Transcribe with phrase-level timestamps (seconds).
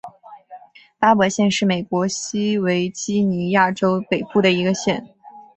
[0.97, 5.07] 巴伯县是美国西维吉尼亚州北部的一个县。